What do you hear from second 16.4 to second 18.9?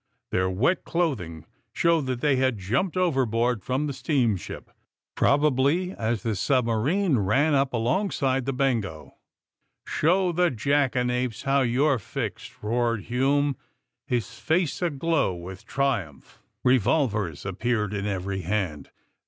234 THE SUBMAEINE BOYS Eevolvers appeared in every hand.